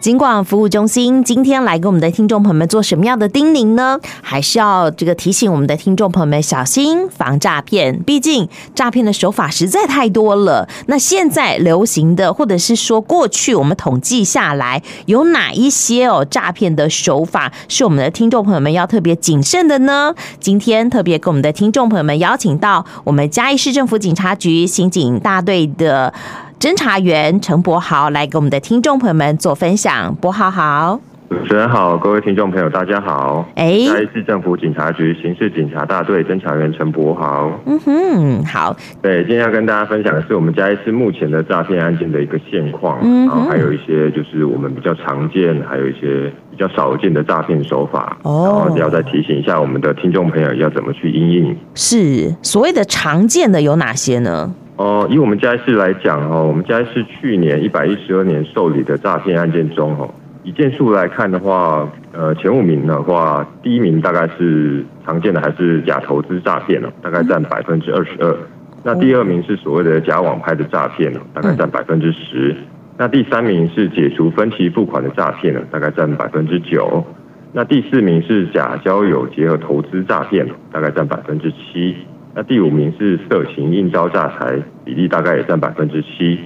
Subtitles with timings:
[0.00, 4.00] 尽管服务中心今天来给我们的听众朋友们做什么样的叮咛呢？
[4.22, 10.66] 还是要这个提醒我们的听众朋友们小心防诈骗，毕竟诈骗的手法实在太多了。
[10.86, 20.14] 那现在流行的，或者是说过去我们统计下来有哪一些哦诈骗的手法是我们的听众朋友们要特别谨慎的呢？
[20.40, 26.14] 今天特别给我们的听众朋友们邀请到我们嘉义市政府警察局刑警大队的。
[26.60, 30.14] 侦查员陈柏豪来给我们的听众朋友们做分享。
[30.16, 31.00] 柏豪好，
[31.30, 33.48] 主持人好，各位听众朋友大家好。
[33.54, 37.50] 哎，嘉义市政府警察局刑事警察大队侦查员陈柏豪。
[37.64, 38.76] 嗯哼，好。
[39.00, 48.18] 对，今天要跟大家分享的是我们嘉义市目前的诈骗案件的一个现况，嗯，然后还有一些就是我们比较常见，还有一些比较少见的诈骗手法。
[48.24, 51.56] 哦，然后要再提醒一下我们的听众朋友要怎么去应应。
[51.74, 54.54] 是，所谓的常见的有哪些呢？
[54.80, 60.08] 哦，以我们嘉义市来讲哦，我们嘉义市去年一百一十二年受理的诈骗案件中哦，
[60.42, 68.34] 以件数来看的话，呃，前五名的话，第一名大概是常见的还是假投资诈骗哦，大概占百分之二十二。
[68.82, 72.56] 那第二名是所谓的假网拍的诈骗哦，大概占百分之十。
[72.96, 77.04] 那第三名是解除分期付款的诈骗呢，大概占百分之九。
[77.52, 81.94] 那第四名是假交友结合投资诈骗，大概占百分之七。
[82.34, 86.38] 那第五名是色情应招诈财，比例大概也占百分之七。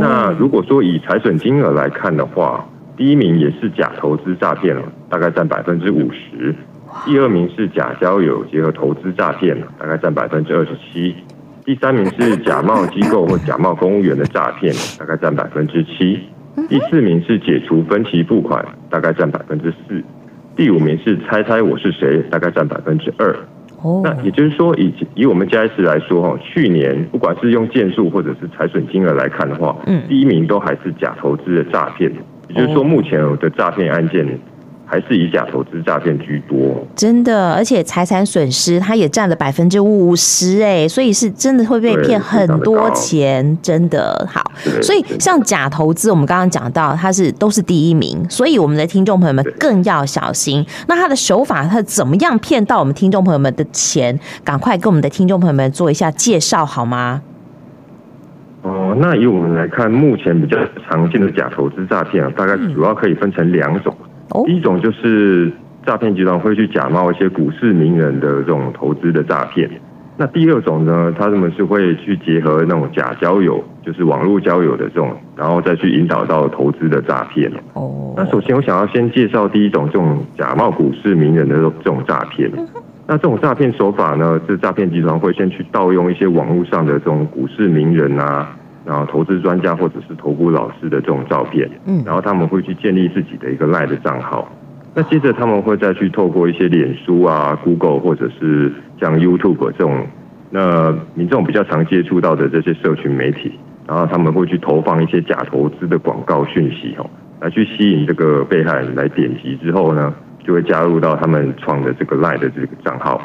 [0.00, 6.54] 那如果说以财损金额来看的话，第一名也是假投资诈骗了，大概占百分之五十。
[7.06, 11.14] 第二名是假交友结合投资诈骗，大概占百分之二十七。
[11.64, 16.18] 第三名是假冒机构或假冒公务员的诈骗，大概占百分之七。
[16.68, 20.02] 第四名是解除分期付款，大概占百分之四。
[20.56, 23.36] 第五名是猜猜我是谁，大概占百分之二。
[23.82, 24.02] Oh.
[24.04, 32.12] 那也就是说，以以我们嘉义市来说，哈，去年不管是用件数或者是财损金额来看的话，嗯，第一名都还是假投资的诈骗。
[32.48, 34.26] 也就是说，目前的诈骗案件。
[34.90, 44.42] 还是以假投资诈骗居多，真的，而且财产损失它也占了百分之五十，哎，所以是真的会被骗很多钱，真的好。
[44.82, 50.66] 所以像假投资，我们刚刚讲到它是都是第一名，所以我们的听众朋友们更要小心。
[50.88, 54.18] 那他的手法，他怎么样骗到我们听众朋友们的钱？
[54.42, 57.22] 赶快跟我们的听众朋友们做一下介绍好吗？
[58.62, 60.58] 哦，那以我们来看，目前比较
[60.88, 63.96] 常见的假投资诈骗啊，大概主要可以分成两种。
[64.44, 65.50] 第一种就是
[65.84, 69.68] 诈骗集团会去假冒一些股市名人的这种投资的诈骗。
[70.16, 77.50] 那第二种呢，他们是会去结合那种假交友，就是网络交友的这种，然后再去引导到投资的诈骗。
[77.72, 78.12] 哦。
[78.16, 82.50] 那首先我想要先介绍第一种这种假冒股市名人的这种诈骗。
[83.06, 88.54] 那这种诈骗手法呢，是诈骗集团会先去盗用一些网络上的这种股市名人啊。
[88.84, 94.50] 然后投资专家或者是投顾老师的这种照片，嗯，然后他们会去建立自己的一个 LINE 的账号，
[94.94, 100.06] 那接着他们会再去透过一些脸书啊、Google 或者是像 YouTube 这种，
[100.50, 103.52] 那民众比较常接触到的这些社群媒体，
[103.86, 107.08] 然后他们会去投放一些假投资的广告讯息哦，
[107.40, 113.20] 来去吸引这个被害人来点击之后呢，就会加入到他们创的这个 LINE 的这个账号。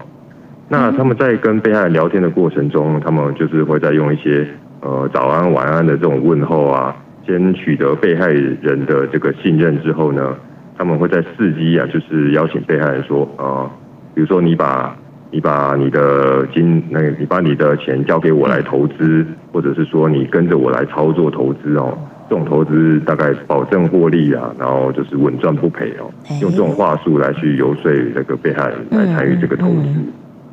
[0.68, 4.46] 那他们在跟被害人聊天的过程中，他们就是会再用一些。
[4.86, 10.36] 呃，早安、晚安的这种问候啊，先取得被害人的这个信任之后呢，
[10.78, 13.68] 他们会在伺机啊，就是邀请被害人说，呃，
[14.14, 14.96] 比如说你把
[15.32, 21.98] 你把你的金，那个你把你的钱交给我来投资，或者是说你跟着我来操作投资哦，
[22.30, 26.14] 这种投资大概保证获利啊，然后就是稳赚不赔哦，
[26.44, 29.88] 用这种话术来去游说那个被害人来参与这个投资。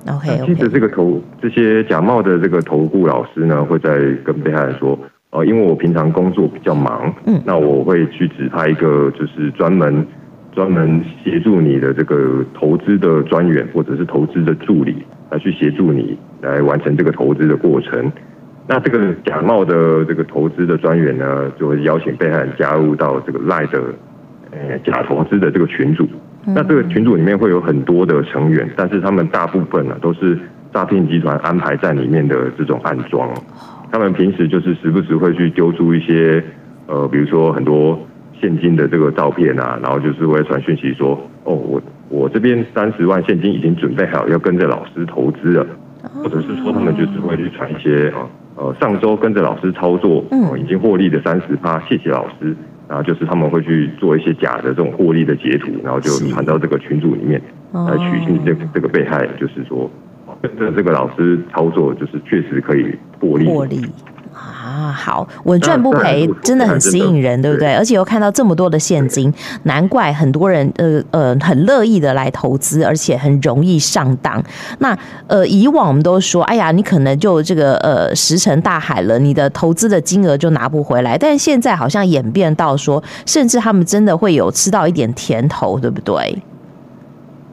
[0.09, 4.99] OK，接着这个投这些假冒的这个投顾老师呢，会在跟被害人说，
[5.31, 10.05] 呃，因为我平常工作比较忙，嗯，那我会去指派一个就是专门
[10.53, 18.11] 专门协助你的这个投资的专员或者是投资的助理来去协助你来完成这个投资的过程。
[18.67, 23.81] 那这个假冒的这个投资的专员呢，就会邀请被害人加入到这个赖的
[24.51, 26.09] 呃假投资的这个群组。
[26.44, 30.39] 那这个群组里面会有很多的成员，但是他们大部分呢都是
[30.73, 33.31] 诈骗集团安排在里面的这种暗桩。
[33.91, 36.43] 他们平时就是时不时会去丢出一些
[36.87, 37.99] 呃，比如说很多
[38.41, 41.11] 现金的这个照片啊，然后就是会传讯息说，
[41.44, 45.67] 哦，我我这边三十万现金已经准备好要跟着老师投资了，
[46.23, 52.56] 或者是说他们就是会去传一些啊，呃，上周跟着老师操作，嗯，已经获利的三十趴，谢谢老师。
[52.88, 57.40] 然后就是他们会去做一些假的这种获利的截图，然后就传到这个群组里面
[57.73, 59.90] 来取信这这个被害人，就是说
[60.76, 63.46] 这个老师操作，就是确实可以获利。
[63.46, 63.81] 获利
[64.34, 64.93] 啊！
[64.93, 67.75] 好，稳赚不赔，真的很吸引人，对不对？
[67.75, 69.32] 而且又看到这么多的现金，
[69.64, 74.43] 难怪很多人呃呃很乐意的来投资，而且很容易上当。
[74.79, 74.96] 那
[75.26, 81.17] 呃，以往我们都说，哎呀，你可能就这个呃石沉大海了，你的投资的金额就拿不回来。
[81.17, 86.43] 但现在好像演变到说，甚至他们真的会有吃到一点甜头，对不对？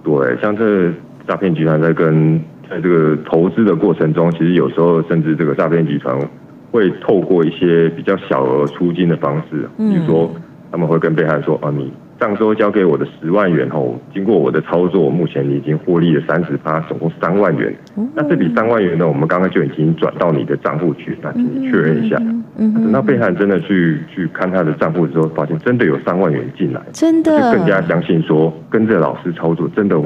[0.03, 0.91] 对，像这
[1.27, 2.39] 诈骗集团在跟
[2.69, 6.17] 在这个投资的过程中，其实有时候甚至这个诈骗集团
[6.71, 10.31] 会透过一些比较小额出金的方式，比如说
[10.71, 17.73] 他们会跟被害人说：“啊，你上周交给我的十万元后，经过我的操作，目前你已经获利了三十趴，总共三万元。
[18.13, 22.17] 那这笔三万元呢，我们刚刚就已经转到你的账户去，那请你确认一下。
[22.57, 29.99] 等到被害人真的去去看他的账户之后，发现真的有三万元进来，真的就更加相信说跟着老师操作，真的。”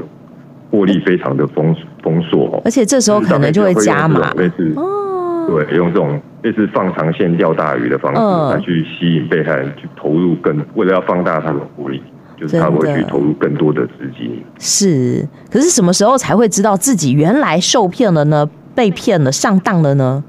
[0.72, 5.13] 获利非常的丰丰硕哦，而且这时候可能就会加码，类似哦，
[5.48, 12.02] 对，用这种类似放长线钓大鱼的方式来去吸引被害人去投入更，为了要放大他的获利，
[12.38, 14.44] 就是他会去投入更多的资金。
[14.60, 18.50] 是，可是什么时候才会知道自己原来受骗了呢？
[18.76, 20.24] 被骗了，上当了呢？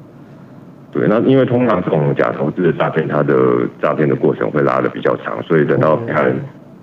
[0.93, 3.35] 对，那因为通常这种假投资的诈骗，它的
[3.83, 6.37] 诈骗的过程会拉的比较长，所以等到被害人。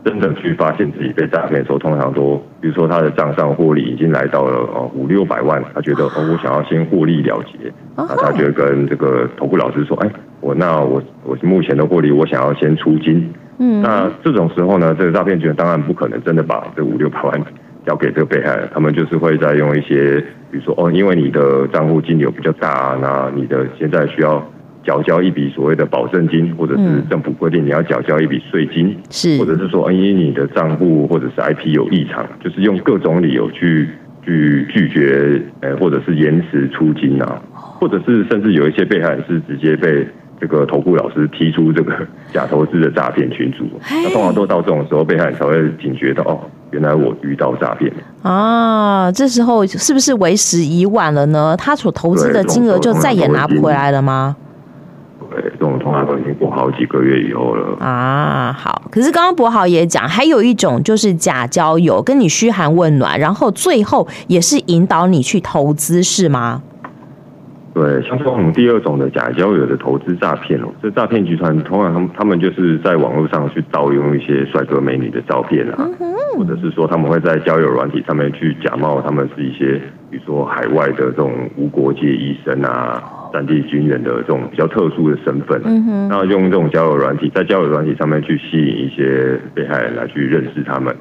[0.03, 10.09] 真的去发现自己被诈骗的时候，通常都，比如说他的账上获利已经来到了哦五六百万，他觉得哦我想要先获利了结，那他觉得跟这个投顾老师说，哎，
[10.39, 17.41] 我那我我目前的获利我想要先出金，嗯，那这种时候呢，这个诈骗集团当然不可能真的把这五六百万
[17.85, 20.19] 交给这个被害人，他们就是会再用一些，
[20.49, 24.43] 比如说哦，因为你的账户金流比较大，那你的现在需要。
[24.83, 33.89] 缴交一笔所谓的保证金，或者是政府规定你要缴交一笔税金，是，或者是说，因为你的账户或者是 IP 有异常，就是用各种理由去
[34.25, 40.07] 去拒绝，呃，或者是延迟出金啊，或者是甚至有一些被害人是直接被
[40.39, 41.93] 这个投顾老师踢出这个
[42.33, 46.39] 假投资的诈骗群组，那通常都到这种时候，被害人才会警觉到，哦，
[46.71, 47.91] 原来我遇到诈骗
[48.23, 51.55] 啊，这时候是不是为时已晚了呢？
[51.55, 54.35] 他所投资的金额就再也拿不回来了吗？
[55.31, 58.51] 对，这种通常都已经过好几个月以后了啊。
[58.51, 66.61] 好，可是刚刚博豪也讲，还有一种就是假交友，跟你嘘寒问暖，然后最后也是引导你去投资，是吗？
[67.73, 75.87] 对，像这种第二种的假交友的投资诈骗哦，这诈骗集团通常他们他们就是在网络上去盗用一些帅哥美女的照片啊，
[76.37, 83.01] 或者是说他们会在交友软体上面去假冒他们是一些，比如说海外的这种无国界医生啊。
[83.31, 90.95] 战地军人的这种比较特殊的身份，嗯，哼，那用这种交友软体，在交友软体上面去吸引一些被害人来去认识他们。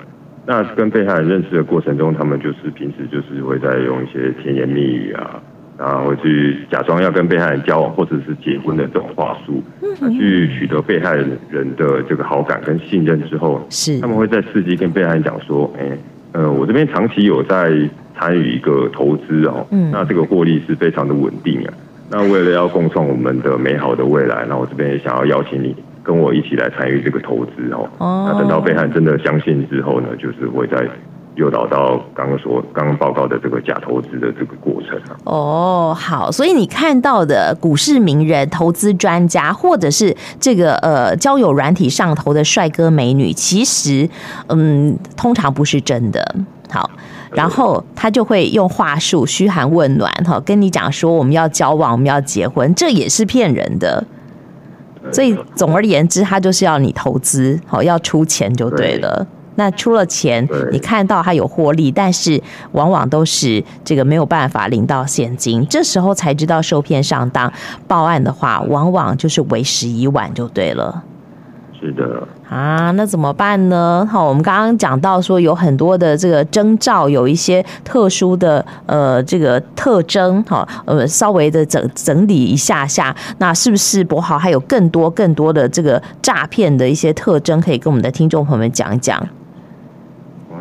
[0.46, 5.40] 那跟被害人认识的过程中，他们就是平时就是会在用一些甜言蜜语啊，
[5.78, 9.62] 然后会去假装要跟被害人交往或者是结婚的这种话术，
[10.18, 15.90] 去取得被害人的这个好感跟信任之后，是他们会在伺机跟被害人讲说，哎，
[16.32, 17.72] 呃，我这边长期有在
[18.16, 21.72] 参与一个投资哦，嗯，那这个获利是非常的稳定啊。
[22.10, 27.88] 那为了要共创我们的美好的未来，那我这边也想要邀请你跟我一起来参与这个投资哦。
[27.98, 28.30] 哦。
[28.32, 30.84] 那等到被害人真的相信之后呢，就是会在
[31.36, 35.00] 诱导到刚刚说刚刚报告的这个假投资的这个过程。
[35.24, 44.10] 哦，好，所以你看到的股市名人、投资专家，或者是这个呃交友软体上头的帅哥美女，其实
[44.48, 46.34] 嗯，通常不是真的。
[46.70, 46.90] 好。
[47.32, 54.04] 然后他就会用话术嘘寒问暖，哈，跟你讲说我们要交往，我们要结婚，这也是骗人的。
[55.12, 59.26] 所以总而言之，他就是要你投资，好，要出钱就对了。
[59.54, 67.52] 那出了钱，你看到他有获利，但是往往都是这个没有办法领到现金，这时候才知道受骗上当，
[67.86, 71.02] 报案的话，往往就是为时已晚，就对了。
[71.80, 74.06] 是的啊，那怎么办呢？
[74.10, 89.26] 好，我们刚刚讲到说有很多的这个征兆，有一些特殊的呃这个特征，哈，呃稍微的整整理一下下，那是不是博豪还有更多更多的这个诈骗的一些特征可以跟我们的听众朋友们讲一讲？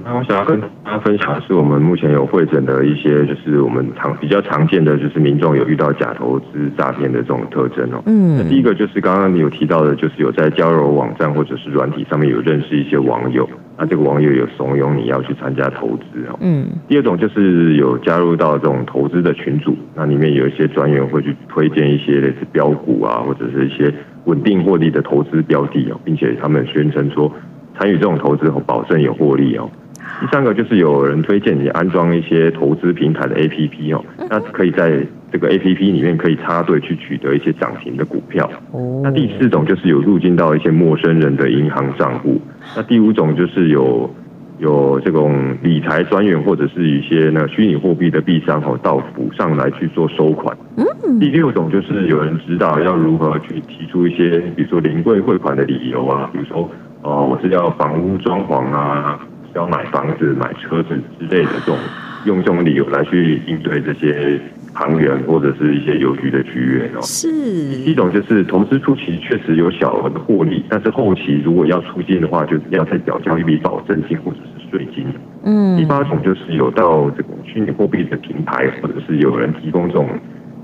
[0.03, 8.01] 那我想要跟大家分享的是，我们目前有会诊的一些，就是我们常比较常见的，就是民众有遇到假投资诈骗的这种特征哦。
[8.06, 16.38] 嗯，那第一个就是刚刚你有提到的，就是有在交友网站或者是软体上面有认识一些网友，那这个网友有怂恿你要去参加投资哦。
[16.41, 23.94] 嗯，第二种就是有加入到这种投资的群组，那里面有一些专员会去推荐一些类似标股啊，或者是一些
[24.25, 27.32] 稳定获利的投资标的哦，并且他们宣称说
[27.77, 29.70] 参与这种投资后保证有获利哦。
[30.19, 38.49] 第三个就是有人推荐你安装一些投资平台的 APP 哦，那可以在这个 A P P 里面可以插队去取得一些涨停的股票。
[38.71, 38.99] 哦。
[39.03, 42.41] 那第四种就是有入境到一些陌生人的银行账户。
[42.75, 44.09] 那第五种就是有
[44.57, 50.57] 有这种理财专员或者是一些那虚拟货币的币商哦，到府上来去做收款。
[50.75, 51.19] 嗯。
[51.19, 56.69] 第六种就是有人指导要如何去提出一些，比如说临柜汇款的理由啊，比如说
[57.03, 59.19] 哦，我是要房屋装潢啊，
[59.51, 60.89] 是要买房子、买车子
[61.20, 61.77] 之类的这种。
[62.25, 64.38] 用这种理由来去应对这些
[64.74, 67.01] 行员或者是一些邮局的局员哦。
[67.01, 67.29] 是。
[67.32, 75.06] 一种就是投资初期确实有小额的获利，但是后期如果要出境的话，就要再缴交一笔保证金或者是税金。
[75.46, 75.77] 嗯。
[75.77, 80.10] 第八种就是有到这种虚拟货币的平台，或者是有人提供这种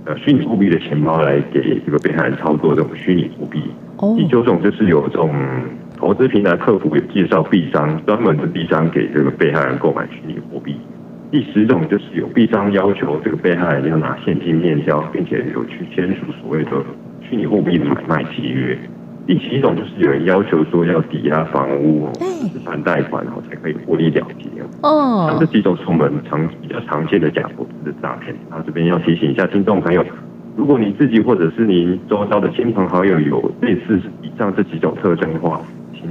[0.04, 3.62] 呃虚拟货币的钱包来给这个被害人操作这种虚拟货币。
[4.00, 4.14] 哦。
[4.18, 5.34] 第九种就是有这种
[6.06, 10.76] 投资平台客服有介绍币商，专门的币商给这个被害人购买虚拟货币。
[11.32, 16.70] 第十种就是有币商要求这个被害人要拿现金面交，并且有去签署所谓的
[17.28, 18.78] 虚拟货币的买卖契约。
[19.26, 22.08] 第七种就是有人要求说要抵押房屋、
[22.52, 24.48] 资产贷款，然后才可以获利了结。
[24.84, 28.36] 哦，那这几种是我们常比较常见的假投资的诈骗。
[28.52, 30.06] 那这边要提醒一下听众朋友，
[30.56, 35.60] 如果你自己或者是您周遭的亲朋好友有类似以上这几种特征的话，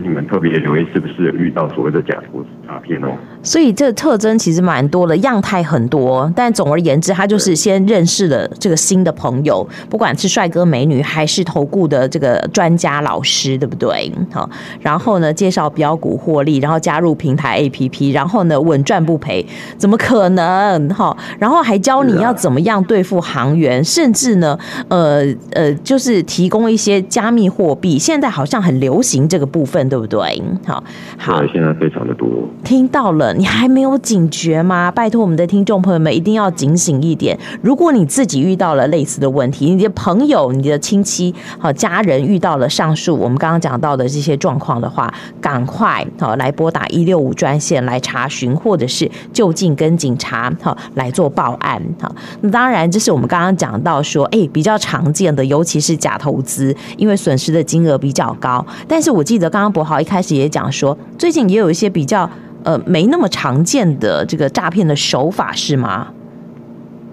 [0.02, 3.08] 你们特别留意是不是遇到所谓的假投资诈骗哦。
[3.42, 6.32] 所以这个特征其实蛮多的，样态很多。
[6.34, 14.10] 但总而言之，他就是先认识了这个新的朋友，不管是帅哥美女，还是投顾的这个专家老师，对不对？
[14.32, 14.48] 好，
[14.80, 19.44] 然后呢，介绍标股获利，然后加入平台 APP，然后呢，稳赚不赔，
[19.76, 20.88] 怎么可能？
[20.88, 24.58] 哈，然后还教你要怎么样对付行员，甚至呢，
[24.88, 25.22] 呃
[25.52, 30.42] 呃，就是提供一些加密货币，现在好像很流行这个部分，对不对？
[30.66, 30.82] 好，
[31.18, 32.28] 好，现在非常的多，
[32.62, 33.34] 听到了。
[33.34, 34.90] 你还没有警觉吗？
[34.90, 37.38] 拜托我们的听众朋友们一定要警醒一点。
[37.62, 51.82] 如果你自己遇到了类似的问题，你的朋友、你的亲戚、好家人遇到了上述我们刚刚讲到的这些状况的话，赶快好来拨打一六五专线来查询，或者是就近跟警察好来做报案。
[52.00, 58.64] 好，那当然这是我们刚刚讲到说，哎，比较常见的，尤其是假投资，因为损失的金额比较高。
[58.86, 62.28] 但是我记得刚刚博豪一开始也讲说，最近也有一些比较。
[62.64, 66.09] 呃，没那么常见的这个诈骗的手法是吗？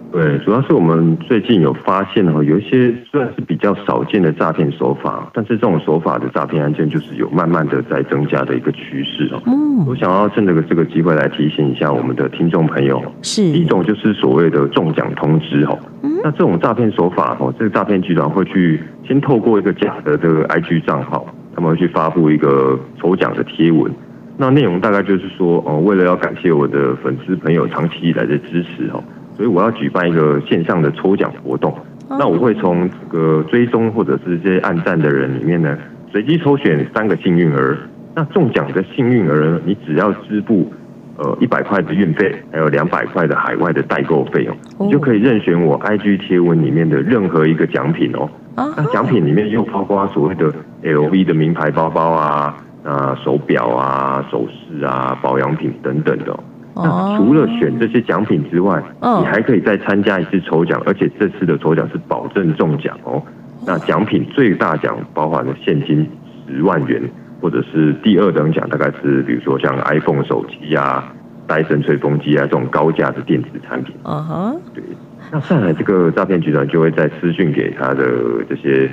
[0.10, 9.44] 对，主要是我们最近有发现哈，有一些虽然是比较少见的诈骗手法，但是这种手法的诈骗案件就是有慢慢的在增加的一个趋势哦。
[9.46, 15.78] 嗯，我想要趁这个这个机会来提醒一下我们的听众朋友，是一种就是所谓的中奖通知哈。
[16.04, 21.26] 嗯，那这种诈骗手法哦，这个诈骗集团会去先透过一个假的这个 IG 账号，
[21.62, 23.94] 他们会去发布一个抽奖的贴文。
[24.36, 29.04] 那内容大概就是说，哦，为了要感谢我的粉丝朋友长期以来的支持哦，
[29.38, 31.72] 所以我要举办一个线上的抽奖活动。
[32.10, 35.78] 那我会从这个追踪或者是这些按赞的人里面呢，
[36.12, 37.78] 随机抽选三个幸运儿。
[38.16, 40.74] 那中奖的幸运儿呢，你只要支付
[41.22, 48.30] 呃一百块的运费，还有两百块的海外的代购费用，你就可以任选我 IG 贴文里面的任何一个奖品哦。
[48.56, 50.52] 那奖品里面又包括所谓的
[50.84, 52.58] LV 的名牌包包啊。
[52.84, 56.36] 啊，手表啊，首饰啊，保养品等等的。
[56.76, 58.82] 那除了选这些奖品之外，
[59.20, 63.22] 你还可以再参加一次抽奖，而且这次的抽奖是保证中奖哦。
[63.68, 66.10] 那奖品最大奖包含了现金
[66.48, 67.00] 十万元，
[67.42, 71.14] 或者是第二等奖大概是比如说像 iPhone 手机啊、
[71.48, 73.96] 戴森吹风机啊这种高价的电子产品。
[74.04, 74.84] 嗯哼，对。
[75.32, 78.06] 那再来这个诈骗集团就会在私讯给他的
[78.48, 78.90] 这些。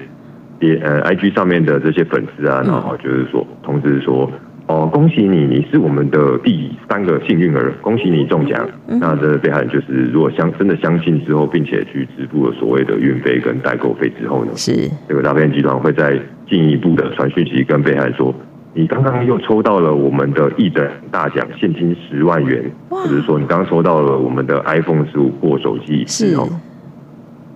[0.83, 4.29] 呃，I G 上面的这些粉丝啊，然后就是说通知说，
[4.67, 8.69] 哦，恭喜你，你是我们的第三个幸运儿，恭喜你中奖。
[8.89, 18.35] 那这个被害人就是如果相真的相信之后，并且去支付了所谓的运费跟代购费之后呢，是这个诈骗集团会再进一步的传讯息跟被害人说，
[18.75, 26.49] 你刚刚又抽到了我们的一等大奖，现金十万元，或者说你刚刚抽到了我们的 iPhone 十五或手机，是哦，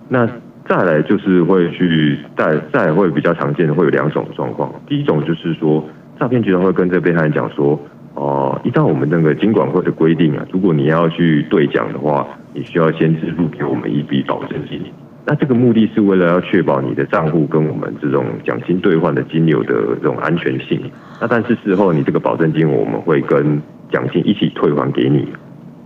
[0.09, 0.29] 那。
[0.65, 5.83] 再来就是会去再再会比较常见的会有两种状况，第一种就是说
[6.17, 7.77] 诈骗集团会跟这被害人讲说，
[8.13, 14.81] 哦，依照我们那个金管会的规定啊，如果你要去兑奖的话，你需要先支付给我们一笔保证金。
[15.25, 20.81] 那这个目的是为了要确保你的账户跟我们这种奖金兑换的金流的这种安全性。
[21.21, 23.61] 那但是事后你这个保证金我们会跟
[23.91, 25.27] 奖金一起退还给你。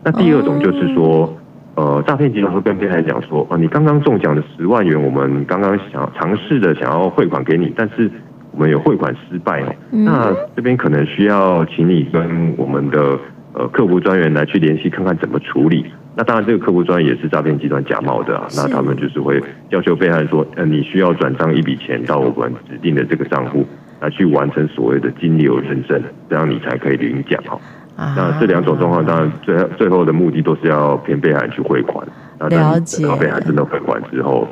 [0.04, 1.38] 那第二种就是说。
[1.80, 8.10] 呃，诈骗集团会跟被害人讲说，啊、呃，你刚刚中奖的十万元，我们刚刚想尝试的想要汇款给你，但是
[8.52, 9.76] 我们有汇款失败哦。
[9.92, 13.20] 嗯、那这边可能需要请你跟我们的
[13.54, 15.86] 呃客服专员来去联系，看看怎么处理。
[16.18, 18.48] 那当然，这个客户专业也是诈骗集团假冒的啊。
[18.56, 23.64] 那他们就是会要求被害人说，呃，你需要转账一笔钱到我们指定的这个账户，
[24.00, 27.60] 来去完成所谓的金流认证，这样你才可以领奖哈。
[27.96, 32.04] 那这两种状况，当然最最后的目的都是要骗被害人去汇款。
[32.50, 33.04] 了解。
[33.04, 34.48] 然后被害人真的汇款之后。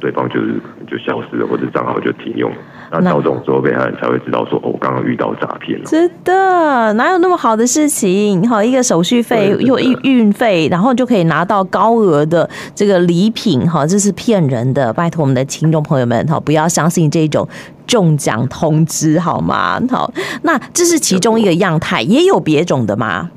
[0.00, 0.54] 对方就是
[0.86, 2.50] 就消失了，或者账号就停用，
[2.90, 5.84] 那到这种时候，被害人才会知道说，哦，我刚刚遇到诈骗了。
[5.84, 8.48] 真的，哪有那么好的事情？
[8.48, 14.92] 好，一个手续费又运运费，然后就可以拿到高额的这个礼品，哈，这是骗人的。
[14.92, 17.48] 拜托我们的听众朋友们，哈，不要相信这种
[17.86, 19.80] 中奖通知，好吗？
[19.90, 20.12] 好，
[20.42, 23.30] 那这是其中一个样态，也有别种的吗？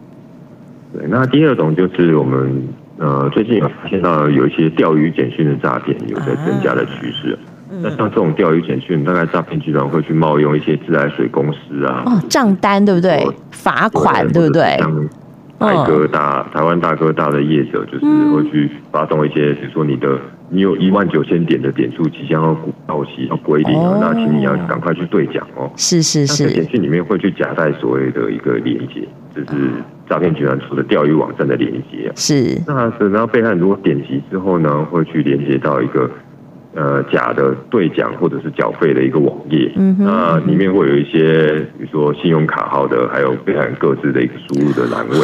[0.93, 2.67] 对，那第二种就是我们。
[3.01, 7.35] 呃，最近有发现到有一些钓鱼简讯的诈骗有在增加的趋势。
[7.81, 13.27] 那、啊嗯、像这种钓鱼简讯，大概诈骗集团会去冒用一些自来水公司啊，哦，账单对不对？
[13.49, 14.77] 罚款对不对？
[14.77, 15.09] 像
[15.57, 18.05] 大哥大、台湾大哥大的业者，就是
[18.35, 22.55] 会去发动一些，比如说你的你有一万九千点的点数即将要
[22.85, 25.71] 到期要归零，那请你要赶快去兑奖哦。
[25.75, 26.51] 是是是。
[26.51, 29.57] 简讯里面会去夹带所谓的一个连接，就是。
[30.11, 36.11] 诈骗集团出的钓鱼网站的连接是，那等到被害人如果点击之后呢，会去连接到一个
[36.75, 45.15] 呃假的兑奖或者是缴费的一个网页，嗯哼，那里面会有一些比如说信用卡号的，还有被害人各自的一个输入的栏位。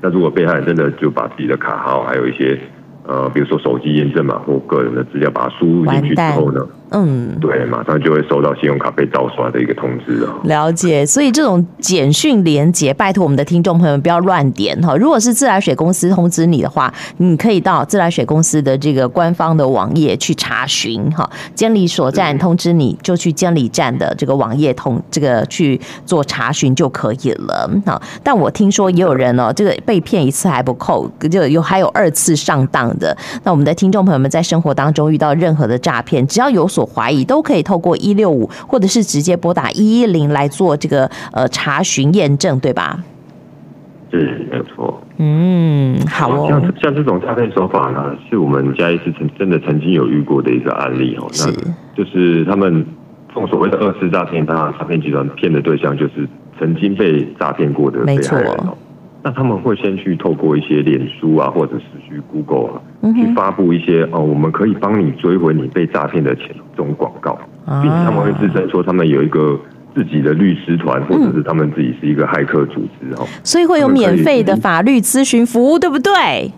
[0.00, 2.58] 那如果被害人真的就把自己的卡号还有一些
[3.06, 6.66] 呃比如说手机验证码或个人的资料把它输入进去之后呢？
[6.90, 10.34] 嗯，对，马上就会收到信用卡被盗刷的一个通知啊。
[10.44, 14.96] 了解，所以这种简讯连接，拜托我们的听众朋友们不要乱点哈。
[14.96, 21.28] 如果是自来水公司通知你的话，你可以到自来水公司的这个官方的网页去查询哈。
[21.54, 27.70] 监理所站通知你就去监理站的这个网页通这个去做查询就可以了。
[27.86, 33.16] 哈，但我听说也有人哦，这个被骗一次还不够，就有还有二次上当的。
[33.44, 43.02] 那我们的听众朋友们在生活当中遇到任何的诈骗，只要有所怀疑都可以透过一六五，或者是直接拨打一一零来做这个呃查询验证，对吧？
[44.10, 45.00] 是，没有错。
[45.18, 46.46] 嗯，好哦。
[46.48, 51.28] 像像这种诈骗手法呢，是我们嘉义是曾真的曾经有遇过的一个案例哦。
[51.30, 51.54] 是，那
[51.94, 52.84] 就是他们
[53.28, 58.76] 这种所谓的二次诈骗，当然诈骗集团骗的对象就是曾经被诈骗过的被害人哦。
[59.22, 62.80] 那他们会先去透过一些脸书啊，或者是去 Google 啊，
[63.14, 69.60] 去发布一些哦，我们可以帮你追回你被诈骗的钱这种广告，并且他们会自称说他们有一个
[69.94, 76.52] 自己的律师团，或者是他们自己是一个骇客组织哦，所以会有免费的法律咨询服务，对不对？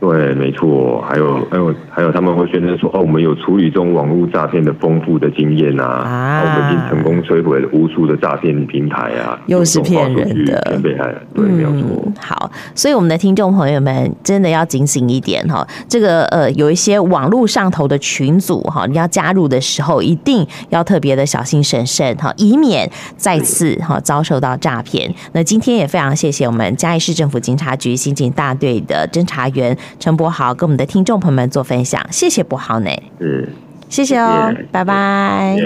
[0.00, 11.86] 对，没错，还有还有还有，他们会宣称说，哦，我们有处理这种网络诈骗的丰富的经验啊，啊，我们已经成功摧毁了无数的诈骗平台啊，又是骗人的，骗被害人，对，没有错。
[12.06, 25.14] 嗯，好，所以我们的听众朋友们真的要警醒一点哈，这个呃，有一些网络上头的群组哈，你要加入的时候，一定要特别的小心审慎哈，以免再次哈遭受到诈骗。
[25.32, 29.76] 那今天也非常谢谢我们嘉义市政府警察局刑警大队的侦查员。
[29.98, 32.90] 陈柏豪跟我们的听众朋友们做分享，谢谢柏豪呢。
[33.18, 33.46] 嗯，
[33.88, 35.56] 谢谢哦，拜拜，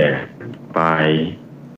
[0.73, 1.44] 拜。